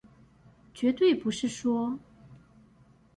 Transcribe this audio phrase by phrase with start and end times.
[0.73, 1.99] 絕對不是說